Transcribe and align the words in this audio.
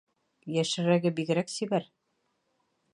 Йәшерәге 0.53 1.13
бигерәк 1.21 1.55
сибәр. 1.59 1.89